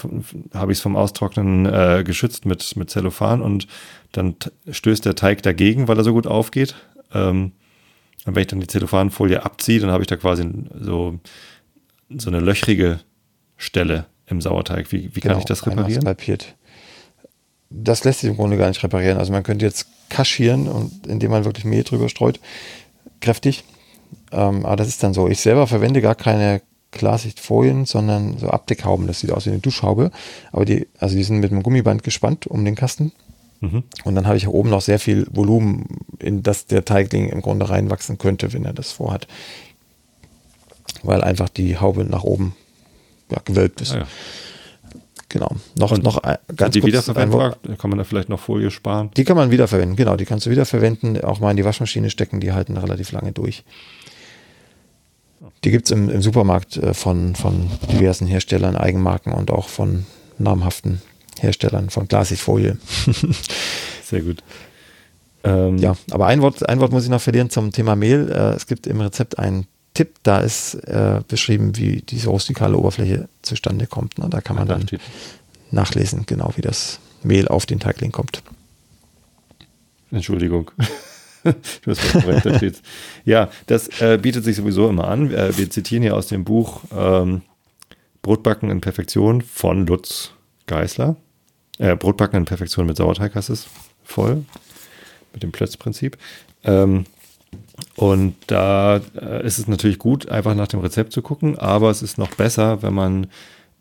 habe 0.53 0.71
ich 0.71 0.77
es 0.77 0.81
vom 0.81 0.95
Austrocknen 0.95 1.65
äh, 1.65 2.03
geschützt 2.05 2.45
mit, 2.45 2.75
mit 2.75 2.89
Zellophan 2.89 3.41
und 3.41 3.67
dann 4.11 4.35
stößt 4.69 5.05
der 5.05 5.15
Teig 5.15 5.41
dagegen, 5.41 5.87
weil 5.87 5.97
er 5.97 6.03
so 6.03 6.13
gut 6.13 6.27
aufgeht. 6.27 6.75
Ähm, 7.13 7.53
und 8.25 8.35
wenn 8.35 8.41
ich 8.41 8.47
dann 8.47 8.59
die 8.59 8.67
Zellophanfolie 8.67 9.43
abziehe, 9.43 9.79
dann 9.79 9.91
habe 9.91 10.03
ich 10.03 10.07
da 10.07 10.15
quasi 10.15 10.47
so, 10.79 11.19
so 12.09 12.29
eine 12.29 12.39
löchrige 12.39 12.99
Stelle 13.57 14.05
im 14.27 14.41
Sauerteig. 14.41 14.91
Wie, 14.91 15.15
wie 15.15 15.21
kann 15.21 15.29
genau, 15.29 15.39
ich 15.39 15.45
das 15.45 15.65
reparieren? 15.65 16.03
Das 17.71 18.03
lässt 18.03 18.19
sich 18.19 18.29
im 18.29 18.35
Grunde 18.35 18.57
gar 18.57 18.67
nicht 18.67 18.83
reparieren. 18.83 19.17
Also 19.17 19.31
man 19.31 19.43
könnte 19.43 19.65
jetzt 19.65 19.87
kaschieren 20.09 20.67
und 20.67 21.07
indem 21.07 21.31
man 21.31 21.45
wirklich 21.45 21.65
Mehl 21.65 21.83
drüber 21.83 22.09
streut, 22.09 22.39
kräftig. 23.21 23.63
Ähm, 24.31 24.65
aber 24.65 24.75
das 24.75 24.87
ist 24.87 25.01
dann 25.01 25.13
so. 25.13 25.27
Ich 25.27 25.39
selber 25.41 25.65
verwende 25.67 26.01
gar 26.01 26.15
keine 26.15 26.61
Klarsichtfolien, 26.91 27.85
sondern 27.85 28.37
so 28.37 28.49
Abdeckhauben. 28.49 29.07
Das 29.07 29.19
sieht 29.19 29.31
aus 29.31 29.45
wie 29.45 29.51
eine 29.51 29.59
Duschhaube. 29.59 30.11
Aber 30.51 30.65
die, 30.65 30.87
also 30.97 31.15
die 31.15 31.23
sind 31.23 31.39
mit 31.39 31.51
einem 31.51 31.63
Gummiband 31.63 32.03
gespannt 32.03 32.47
um 32.47 32.65
den 32.65 32.75
Kasten. 32.75 33.11
Mhm. 33.61 33.83
Und 34.03 34.15
dann 34.15 34.25
habe 34.25 34.37
ich 34.37 34.47
oben 34.47 34.69
noch 34.69 34.81
sehr 34.81 34.99
viel 34.99 35.27
Volumen, 35.31 35.85
in 36.19 36.43
das 36.43 36.65
der 36.65 36.85
Teigling 36.85 37.29
im 37.29 37.41
Grunde 37.41 37.69
reinwachsen 37.69 38.17
könnte, 38.17 38.53
wenn 38.53 38.65
er 38.65 38.73
das 38.73 38.91
vorhat. 38.91 39.27
Weil 41.03 41.23
einfach 41.23 41.49
die 41.49 41.77
Haube 41.77 42.03
nach 42.05 42.23
oben 42.23 42.55
ja, 43.29 43.39
gewölbt 43.45 43.81
ist. 43.81 43.93
Ah, 43.93 43.99
ja. 43.99 44.07
Genau. 45.29 45.51
Noch, 45.77 45.91
Und 45.91 46.03
noch 46.03 46.21
ganz 46.55 46.73
die 46.73 46.79
kurz. 46.79 46.87
Wiederverwendbar, 46.87 47.57
kann 47.77 47.91
man 47.91 47.99
da 47.99 48.03
vielleicht 48.03 48.29
noch 48.29 48.39
Folie 48.39 48.71
sparen? 48.71 49.11
Die 49.15 49.23
kann 49.23 49.37
man 49.37 49.51
wiederverwenden, 49.51 49.95
genau. 49.95 50.15
Die 50.15 50.25
kannst 50.25 50.47
du 50.47 50.49
wiederverwenden, 50.49 51.23
auch 51.23 51.39
mal 51.39 51.51
in 51.51 51.57
die 51.57 51.65
Waschmaschine 51.65 52.09
stecken, 52.09 52.39
die 52.39 52.51
halten 52.51 52.75
relativ 52.77 53.11
lange 53.11 53.31
durch. 53.31 53.63
Die 55.63 55.71
gibt 55.71 55.85
es 55.85 55.91
im, 55.91 56.09
im, 56.09 56.21
Supermarkt 56.21 56.77
äh, 56.77 56.93
von, 56.93 57.35
von 57.35 57.69
diversen 57.91 58.27
Herstellern, 58.27 58.75
Eigenmarken 58.75 59.33
und 59.33 59.51
auch 59.51 59.69
von 59.69 60.05
namhaften 60.37 61.01
Herstellern 61.39 61.89
von 61.89 62.07
Glasigfolie. 62.07 62.77
Sehr 64.03 64.21
gut. 64.21 64.43
Ähm, 65.43 65.77
ja, 65.77 65.95
aber 66.11 66.27
ein 66.27 66.41
Wort, 66.41 66.67
ein 66.67 66.79
Wort 66.79 66.91
muss 66.91 67.03
ich 67.03 67.09
noch 67.09 67.21
verlieren 67.21 67.49
zum 67.49 67.71
Thema 67.71 67.95
Mehl. 67.95 68.29
Äh, 68.29 68.55
es 68.55 68.67
gibt 68.67 68.87
im 68.87 68.99
Rezept 68.99 69.39
einen 69.39 69.67
Tipp, 69.93 70.15
da 70.23 70.39
ist 70.39 70.75
äh, 70.75 71.21
beschrieben, 71.27 71.75
wie 71.77 72.01
diese 72.01 72.29
rustikale 72.29 72.77
Oberfläche 72.77 73.29
zustande 73.41 73.87
kommt. 73.87 74.17
Ne? 74.17 74.27
Da 74.29 74.41
kann 74.41 74.55
man 74.55 74.67
dann 74.67 74.85
nachlesen, 75.71 76.25
genau 76.25 76.51
wie 76.55 76.61
das 76.61 76.99
Mehl 77.23 77.47
auf 77.47 77.65
den 77.65 77.79
Teigling 77.79 78.11
kommt. 78.11 78.43
Entschuldigung. 80.11 80.71
Du 81.43 81.91
hast 81.91 82.15
recht, 82.27 82.45
da 82.45 82.57
steht's. 82.57 82.81
Ja, 83.25 83.49
das 83.67 84.01
äh, 84.01 84.17
bietet 84.21 84.43
sich 84.43 84.55
sowieso 84.55 84.89
immer 84.89 85.07
an. 85.07 85.31
Äh, 85.31 85.57
wir 85.57 85.69
zitieren 85.69 86.03
hier 86.03 86.15
aus 86.15 86.27
dem 86.27 86.43
Buch 86.43 86.81
ähm, 86.95 87.41
Brotbacken 88.21 88.69
in 88.69 88.81
Perfektion 88.81 89.41
von 89.41 89.87
Lutz 89.87 90.31
Geißler. 90.67 91.15
Äh, 91.77 91.95
Brotbacken 91.95 92.39
in 92.39 92.45
Perfektion 92.45 92.85
mit 92.85 92.97
Sauerteig 92.97 93.35
heißt 93.35 93.49
es 93.49 93.67
voll. 94.03 94.43
Mit 95.33 95.43
dem 95.43 95.51
Plötzprinzip. 95.51 96.17
Ähm, 96.63 97.05
und 97.95 98.35
da 98.47 99.01
äh, 99.19 99.45
ist 99.45 99.59
es 99.59 99.67
natürlich 99.67 99.99
gut, 99.99 100.29
einfach 100.29 100.55
nach 100.55 100.67
dem 100.67 100.79
Rezept 100.79 101.13
zu 101.13 101.21
gucken, 101.21 101.57
aber 101.57 101.89
es 101.89 102.01
ist 102.01 102.17
noch 102.17 102.35
besser, 102.35 102.81
wenn 102.81 102.93
man 102.93 103.27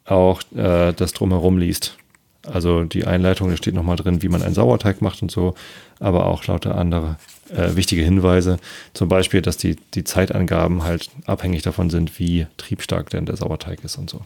auch 0.05 0.43
äh, 0.55 0.93
das 0.93 1.13
drumherum 1.13 1.59
liest. 1.59 1.97
Also 2.45 2.85
die 2.85 3.05
Einleitung, 3.05 3.51
da 3.51 3.57
steht 3.57 3.75
nochmal 3.75 3.97
drin, 3.97 4.23
wie 4.23 4.29
man 4.29 4.43
einen 4.43 4.55
Sauerteig 4.55 5.03
macht 5.03 5.23
und 5.23 5.31
so, 5.31 5.55
aber 6.01 6.27
auch 6.27 6.47
lauter 6.47 6.77
andere 6.77 7.17
äh, 7.51 7.77
wichtige 7.77 8.03
Hinweise. 8.03 8.59
Zum 8.95 9.09
Beispiel, 9.09 9.43
dass 9.43 9.57
die, 9.57 9.77
die 9.95 10.05
Zeitangaben 10.05 10.85
halt 10.85 11.11
abhängig 11.27 11.63
davon 11.63 11.91
sind, 11.91 12.19
wie 12.19 12.47
triebstark 12.57 13.11
denn 13.11 13.27
der 13.27 13.37
Sauerteig 13.37 13.85
ist 13.85 13.97
und 13.97 14.11
so. 14.11 14.21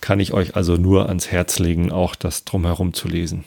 Kann 0.00 0.20
ich 0.20 0.32
euch 0.32 0.56
also 0.56 0.76
nur 0.76 1.08
ans 1.08 1.30
Herz 1.30 1.58
legen, 1.58 1.90
auch 1.90 2.14
das 2.14 2.44
drumherum 2.44 2.94
zu 2.94 3.08
lesen. 3.08 3.44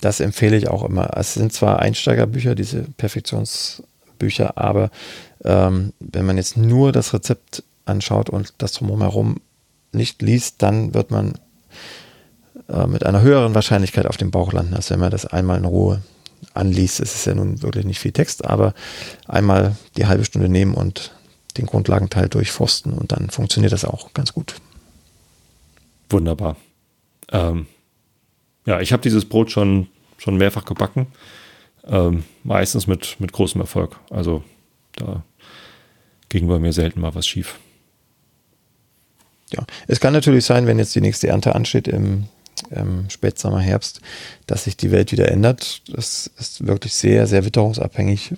Das 0.00 0.20
empfehle 0.20 0.56
ich 0.56 0.68
auch 0.68 0.84
immer. 0.84 1.16
Es 1.16 1.34
sind 1.34 1.52
zwar 1.52 1.78
Einsteigerbücher, 1.78 2.54
diese 2.54 2.82
Perfektionsbücher, 2.96 4.58
aber 4.58 4.90
ähm, 5.44 5.92
wenn 6.00 6.26
man 6.26 6.36
jetzt 6.36 6.56
nur 6.56 6.90
das 6.92 7.14
Rezept 7.14 7.62
anschaut 7.84 8.30
und 8.30 8.54
das 8.58 8.72
drumherum 8.72 9.40
nicht 9.92 10.22
liest, 10.22 10.62
dann 10.62 10.94
wird 10.94 11.10
man 11.10 11.34
äh, 12.68 12.86
mit 12.86 13.04
einer 13.04 13.20
höheren 13.20 13.54
Wahrscheinlichkeit 13.54 14.06
auf 14.06 14.16
dem 14.16 14.30
Bauch 14.30 14.52
landen, 14.52 14.74
als 14.74 14.90
wenn 14.90 15.00
man 15.00 15.10
das 15.10 15.26
einmal 15.26 15.58
in 15.58 15.64
Ruhe 15.64 16.02
anliest. 16.54 17.00
Es 17.00 17.14
ist 17.14 17.26
ja 17.26 17.34
nun 17.34 17.62
wirklich 17.62 17.84
nicht 17.84 18.00
viel 18.00 18.12
Text, 18.12 18.44
aber 18.44 18.74
einmal 19.26 19.76
die 19.96 20.06
halbe 20.06 20.24
Stunde 20.24 20.48
nehmen 20.48 20.74
und 20.74 21.12
den 21.56 21.66
Grundlagenteil 21.66 22.28
durchforsten 22.28 22.92
und 22.92 23.12
dann 23.12 23.30
funktioniert 23.30 23.72
das 23.72 23.84
auch 23.84 24.14
ganz 24.14 24.32
gut. 24.32 24.54
Wunderbar. 26.08 26.56
Ähm, 27.30 27.66
ja, 28.66 28.80
ich 28.80 28.92
habe 28.92 29.02
dieses 29.02 29.24
Brot 29.24 29.50
schon, 29.50 29.88
schon 30.18 30.36
mehrfach 30.36 30.64
gebacken. 30.64 31.06
Ähm, 31.84 32.24
meistens 32.44 32.86
mit, 32.86 33.16
mit 33.18 33.32
großem 33.32 33.60
Erfolg. 33.60 33.98
Also 34.10 34.44
da 34.94 35.24
ging 36.28 36.46
bei 36.46 36.58
mir 36.58 36.72
selten 36.72 37.00
mal 37.00 37.14
was 37.14 37.26
schief. 37.26 37.58
Ja, 39.52 39.64
es 39.86 40.00
kann 40.00 40.12
natürlich 40.12 40.44
sein, 40.44 40.66
wenn 40.66 40.78
jetzt 40.78 40.94
die 40.94 41.00
nächste 41.00 41.28
Ernte 41.28 41.54
ansteht 41.54 41.88
im 41.88 42.28
ähm, 42.70 43.06
Spätsommer, 43.08 43.60
Herbst, 43.60 44.00
dass 44.46 44.64
sich 44.64 44.76
die 44.76 44.90
Welt 44.90 45.12
wieder 45.12 45.30
ändert. 45.30 45.82
Das 45.88 46.30
ist 46.38 46.66
wirklich 46.66 46.94
sehr, 46.94 47.26
sehr 47.26 47.44
witterungsabhängig, 47.44 48.34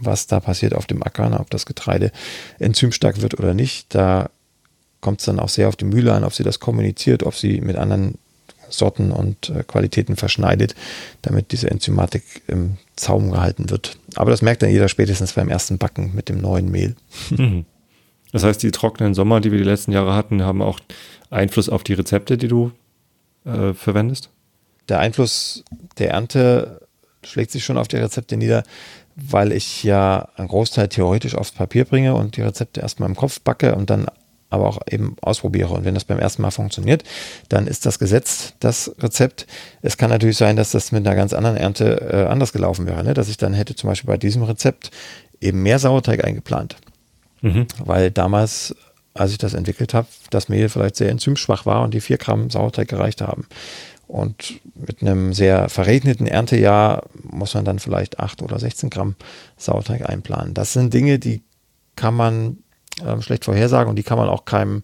was 0.00 0.26
da 0.26 0.40
passiert 0.40 0.74
auf 0.74 0.86
dem 0.86 1.02
Acker, 1.02 1.38
ob 1.40 1.50
das 1.50 1.66
Getreide 1.66 2.12
enzymstark 2.58 3.20
wird 3.20 3.38
oder 3.38 3.54
nicht. 3.54 3.94
Da 3.94 4.30
kommt 5.00 5.20
es 5.20 5.26
dann 5.26 5.40
auch 5.40 5.48
sehr 5.48 5.68
auf 5.68 5.76
die 5.76 5.84
Mühle 5.84 6.12
an, 6.12 6.24
ob 6.24 6.34
sie 6.34 6.42
das 6.42 6.60
kommuniziert, 6.60 7.22
ob 7.22 7.34
sie 7.34 7.60
mit 7.60 7.76
anderen 7.76 8.18
Sorten 8.70 9.10
und 9.12 9.50
äh, 9.50 9.64
Qualitäten 9.64 10.16
verschneidet, 10.16 10.74
damit 11.22 11.52
diese 11.52 11.70
Enzymatik 11.70 12.22
im 12.48 12.76
Zaum 12.96 13.30
gehalten 13.30 13.70
wird. 13.70 13.98
Aber 14.14 14.30
das 14.30 14.42
merkt 14.42 14.62
dann 14.62 14.70
jeder 14.70 14.88
spätestens 14.88 15.32
beim 15.32 15.48
ersten 15.48 15.78
Backen 15.78 16.14
mit 16.14 16.28
dem 16.28 16.40
neuen 16.40 16.70
Mehl. 16.70 16.94
Mhm. 17.30 17.64
Das 18.32 18.44
heißt, 18.44 18.62
die 18.62 18.70
trockenen 18.70 19.14
Sommer, 19.14 19.40
die 19.40 19.50
wir 19.50 19.58
die 19.58 19.64
letzten 19.64 19.92
Jahre 19.92 20.14
hatten, 20.14 20.42
haben 20.42 20.60
auch 20.60 20.80
Einfluss 21.30 21.68
auf 21.68 21.82
die 21.82 21.94
Rezepte, 21.94 22.36
die 22.36 22.48
du 22.48 22.72
äh, 23.44 23.74
verwendest? 23.74 24.30
Der 24.88 25.00
Einfluss 25.00 25.64
der 25.98 26.10
Ernte 26.10 26.86
schlägt 27.24 27.50
sich 27.50 27.64
schon 27.64 27.78
auf 27.78 27.88
die 27.88 27.96
Rezepte 27.96 28.36
nieder, 28.36 28.62
weil 29.16 29.52
ich 29.52 29.82
ja 29.82 30.28
einen 30.36 30.48
Großteil 30.48 30.88
theoretisch 30.88 31.34
aufs 31.34 31.52
Papier 31.52 31.84
bringe 31.84 32.14
und 32.14 32.36
die 32.36 32.42
Rezepte 32.42 32.80
erstmal 32.80 33.08
im 33.08 33.16
Kopf 33.16 33.40
backe 33.40 33.74
und 33.74 33.90
dann 33.90 34.06
aber 34.50 34.66
auch 34.66 34.80
eben 34.90 35.16
ausprobiere. 35.20 35.74
Und 35.74 35.84
wenn 35.84 35.94
das 35.94 36.04
beim 36.04 36.18
ersten 36.18 36.42
Mal 36.42 36.50
funktioniert, 36.50 37.04
dann 37.48 37.66
ist 37.66 37.84
das 37.84 37.98
gesetzt, 37.98 38.54
das 38.60 38.94
Rezept. 38.98 39.46
Es 39.82 39.98
kann 39.98 40.10
natürlich 40.10 40.38
sein, 40.38 40.56
dass 40.56 40.70
das 40.70 40.92
mit 40.92 41.06
einer 41.06 41.16
ganz 41.16 41.32
anderen 41.34 41.56
Ernte 41.56 42.08
äh, 42.10 42.26
anders 42.26 42.52
gelaufen 42.52 42.86
wäre, 42.86 43.04
ne? 43.04 43.14
dass 43.14 43.28
ich 43.28 43.36
dann 43.36 43.52
hätte 43.52 43.74
zum 43.74 43.88
Beispiel 43.88 44.08
bei 44.08 44.16
diesem 44.16 44.42
Rezept 44.42 44.90
eben 45.40 45.62
mehr 45.62 45.78
Sauerteig 45.78 46.24
eingeplant. 46.24 46.76
Mhm. 47.42 47.66
Weil 47.78 48.10
damals 48.10 48.74
als 49.18 49.32
ich 49.32 49.38
das 49.38 49.54
entwickelt 49.54 49.94
habe, 49.94 50.08
das 50.30 50.48
Mehl 50.48 50.68
vielleicht 50.68 50.96
sehr 50.96 51.10
enzymschwach 51.10 51.66
war 51.66 51.82
und 51.82 51.94
die 51.94 52.00
4 52.00 52.18
Gramm 52.18 52.50
Sauerteig 52.50 52.88
gereicht 52.88 53.20
haben. 53.20 53.46
Und 54.06 54.60
mit 54.74 55.02
einem 55.02 55.34
sehr 55.34 55.68
verregneten 55.68 56.26
Erntejahr 56.26 57.02
muss 57.22 57.54
man 57.54 57.64
dann 57.64 57.78
vielleicht 57.78 58.20
8 58.20 58.42
oder 58.42 58.58
16 58.58 58.88
Gramm 58.88 59.16
Sauerteig 59.58 60.08
einplanen. 60.08 60.54
Das 60.54 60.72
sind 60.72 60.94
Dinge, 60.94 61.18
die 61.18 61.42
kann 61.94 62.14
man 62.14 62.58
äh, 63.04 63.20
schlecht 63.20 63.44
vorhersagen 63.44 63.90
und 63.90 63.96
die 63.96 64.02
kann 64.02 64.18
man 64.18 64.28
auch 64.28 64.44
keinem 64.44 64.82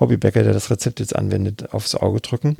Hobbybäcker, 0.00 0.42
der 0.42 0.52
das 0.52 0.70
Rezept 0.70 0.98
jetzt 0.98 1.14
anwendet, 1.14 1.72
aufs 1.72 1.94
Auge 1.94 2.20
drücken. 2.20 2.56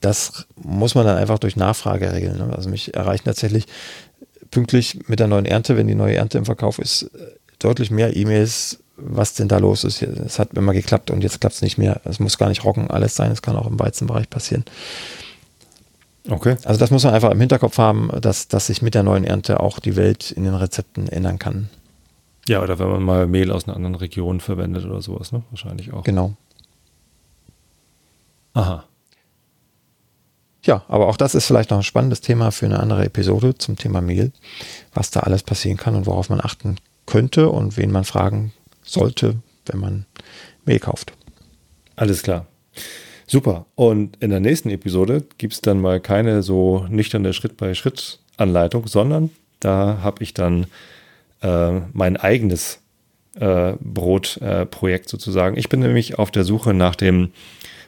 Das 0.00 0.46
muss 0.56 0.94
man 0.94 1.06
dann 1.06 1.16
einfach 1.16 1.38
durch 1.38 1.56
Nachfrage 1.56 2.12
regeln. 2.12 2.36
Ne? 2.36 2.54
Also 2.54 2.68
mich 2.68 2.94
erreichen 2.94 3.24
tatsächlich 3.24 3.66
pünktlich 4.50 5.08
mit 5.08 5.18
der 5.18 5.28
neuen 5.28 5.46
Ernte, 5.46 5.76
wenn 5.76 5.86
die 5.86 5.94
neue 5.94 6.16
Ernte 6.16 6.38
im 6.38 6.44
Verkauf 6.44 6.78
ist, 6.78 7.10
deutlich 7.58 7.90
mehr 7.90 8.14
E-Mails 8.14 8.81
was 8.96 9.34
denn 9.34 9.48
da 9.48 9.58
los 9.58 9.84
ist. 9.84 10.02
Es 10.02 10.38
hat 10.38 10.54
immer 10.54 10.72
geklappt 10.72 11.10
und 11.10 11.22
jetzt 11.22 11.40
klappt 11.40 11.56
es 11.56 11.62
nicht 11.62 11.78
mehr. 11.78 12.00
Es 12.04 12.20
muss 12.20 12.38
gar 12.38 12.48
nicht 12.48 12.64
Rocken 12.64 12.90
alles 12.90 13.14
sein, 13.14 13.32
es 13.32 13.42
kann 13.42 13.56
auch 13.56 13.66
im 13.66 13.78
Weizenbereich 13.78 14.28
passieren. 14.28 14.64
Okay. 16.28 16.56
Also 16.64 16.78
das 16.78 16.90
muss 16.90 17.04
man 17.04 17.14
einfach 17.14 17.30
im 17.30 17.40
Hinterkopf 17.40 17.78
haben, 17.78 18.10
dass, 18.20 18.48
dass 18.48 18.68
sich 18.68 18.80
mit 18.82 18.94
der 18.94 19.02
neuen 19.02 19.24
Ernte 19.24 19.60
auch 19.60 19.80
die 19.80 19.96
Welt 19.96 20.30
in 20.30 20.44
den 20.44 20.54
Rezepten 20.54 21.08
ändern 21.08 21.38
kann. 21.38 21.68
Ja, 22.48 22.62
oder 22.62 22.78
wenn 22.78 22.88
man 22.88 23.02
mal 23.02 23.26
Mehl 23.26 23.50
aus 23.50 23.66
einer 23.66 23.76
anderen 23.76 23.94
Region 23.94 24.40
verwendet 24.40 24.84
oder 24.84 25.00
sowas, 25.00 25.32
ne? 25.32 25.42
Wahrscheinlich 25.50 25.92
auch. 25.92 26.04
Genau. 26.04 26.34
Aha. 28.54 28.84
Ja, 30.64 30.84
aber 30.86 31.08
auch 31.08 31.16
das 31.16 31.34
ist 31.34 31.46
vielleicht 31.46 31.70
noch 31.70 31.78
ein 31.78 31.82
spannendes 31.84 32.20
Thema 32.20 32.52
für 32.52 32.66
eine 32.66 32.78
andere 32.78 33.04
Episode 33.04 33.56
zum 33.56 33.76
Thema 33.76 34.00
Mehl, 34.00 34.32
was 34.94 35.10
da 35.10 35.20
alles 35.20 35.42
passieren 35.42 35.76
kann 35.76 35.96
und 35.96 36.06
worauf 36.06 36.28
man 36.28 36.40
achten 36.40 36.76
könnte 37.06 37.48
und 37.48 37.76
wen 37.76 37.90
man 37.90 38.04
fragen 38.04 38.52
sollte, 38.82 39.36
wenn 39.66 39.80
man 39.80 40.06
Mehl 40.64 40.78
kauft. 40.78 41.12
Alles 41.96 42.22
klar. 42.22 42.46
Super. 43.26 43.66
Und 43.74 44.16
in 44.20 44.30
der 44.30 44.40
nächsten 44.40 44.70
Episode 44.70 45.24
gibt 45.38 45.54
es 45.54 45.60
dann 45.60 45.80
mal 45.80 46.00
keine 46.00 46.42
so 46.42 46.86
nüchterne 46.88 47.32
Schritt-bei-Schritt-Anleitung, 47.32 48.86
sondern 48.86 49.30
da 49.60 50.00
habe 50.02 50.22
ich 50.22 50.34
dann 50.34 50.66
äh, 51.40 51.80
mein 51.92 52.16
eigenes 52.16 52.80
äh, 53.38 53.74
Brotprojekt 53.80 55.06
äh, 55.06 55.08
sozusagen. 55.08 55.56
Ich 55.56 55.68
bin 55.68 55.80
nämlich 55.80 56.18
auf 56.18 56.30
der 56.30 56.44
Suche 56.44 56.74
nach 56.74 56.96
dem 56.96 57.32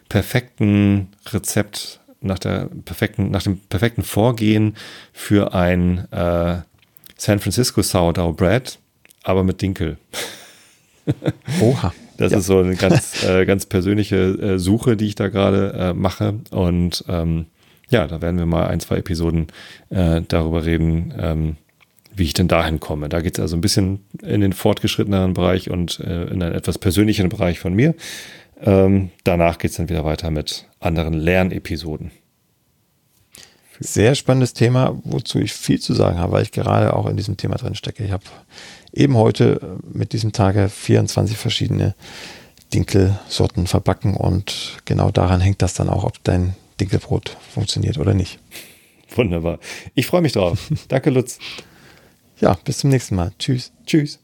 perfekten 0.08 1.08
Rezept, 1.26 2.00
nach, 2.20 2.38
der 2.38 2.68
perfekten, 2.84 3.30
nach 3.30 3.42
dem 3.42 3.58
perfekten 3.58 4.02
Vorgehen 4.02 4.76
für 5.12 5.54
ein 5.54 6.10
äh, 6.10 6.58
San 7.16 7.40
Francisco 7.40 7.82
Sourdough 7.82 8.36
Bread, 8.36 8.78
aber 9.22 9.44
mit 9.44 9.60
Dinkel. 9.60 9.98
Oha. 11.60 11.92
Das 12.16 12.32
ja. 12.32 12.38
ist 12.38 12.46
so 12.46 12.58
eine 12.58 12.76
ganz, 12.76 13.24
äh, 13.24 13.44
ganz 13.44 13.66
persönliche 13.66 14.16
äh, 14.16 14.58
Suche, 14.58 14.96
die 14.96 15.06
ich 15.06 15.14
da 15.14 15.28
gerade 15.28 15.72
äh, 15.72 15.94
mache. 15.94 16.34
Und 16.50 17.04
ähm, 17.08 17.46
ja, 17.90 18.06
da 18.06 18.22
werden 18.22 18.38
wir 18.38 18.46
mal 18.46 18.66
ein, 18.66 18.80
zwei 18.80 18.98
Episoden 18.98 19.48
äh, 19.90 20.22
darüber 20.26 20.64
reden, 20.64 21.14
ähm, 21.18 21.56
wie 22.14 22.24
ich 22.24 22.34
denn 22.34 22.48
dahin 22.48 22.80
komme. 22.80 23.08
Da 23.08 23.20
geht 23.20 23.38
es 23.38 23.42
also 23.42 23.56
ein 23.56 23.60
bisschen 23.60 24.04
in 24.22 24.40
den 24.40 24.52
fortgeschritteneren 24.52 25.34
Bereich 25.34 25.70
und 25.70 26.00
äh, 26.00 26.24
in 26.24 26.42
einen 26.42 26.54
etwas 26.54 26.78
persönlicheren 26.78 27.28
Bereich 27.28 27.58
von 27.58 27.74
mir. 27.74 27.94
Ähm, 28.62 29.10
danach 29.24 29.58
geht 29.58 29.72
es 29.72 29.76
dann 29.76 29.88
wieder 29.88 30.04
weiter 30.04 30.30
mit 30.30 30.66
anderen 30.80 31.14
Lernepisoden. 31.14 32.12
Sehr 33.80 34.14
spannendes 34.14 34.52
Thema, 34.52 34.98
wozu 35.04 35.38
ich 35.38 35.52
viel 35.52 35.80
zu 35.80 35.94
sagen 35.94 36.18
habe, 36.18 36.32
weil 36.32 36.42
ich 36.42 36.52
gerade 36.52 36.94
auch 36.94 37.06
in 37.06 37.16
diesem 37.16 37.36
Thema 37.36 37.56
drin 37.56 37.74
stecke. 37.74 38.04
Ich 38.04 38.12
habe 38.12 38.24
eben 38.92 39.16
heute 39.16 39.60
äh, 39.62 39.96
mit 39.96 40.12
diesem 40.12 40.32
Tage 40.32 40.68
24 40.68 41.36
verschiedene 41.36 41.94
Dinkelsorten 42.72 43.66
verbacken 43.66 44.16
und 44.16 44.78
genau 44.84 45.10
daran 45.10 45.40
hängt 45.40 45.62
das 45.62 45.74
dann 45.74 45.88
auch, 45.88 46.04
ob 46.04 46.22
dein 46.24 46.54
Dinkelbrot 46.80 47.36
funktioniert 47.52 47.98
oder 47.98 48.14
nicht. 48.14 48.38
Wunderbar. 49.14 49.58
Ich 49.94 50.06
freue 50.06 50.22
mich 50.22 50.32
drauf. 50.32 50.70
Danke, 50.88 51.10
Lutz. 51.10 51.38
Ja, 52.40 52.56
bis 52.64 52.78
zum 52.78 52.90
nächsten 52.90 53.14
Mal. 53.14 53.32
Tschüss. 53.38 53.72
Tschüss. 53.86 54.23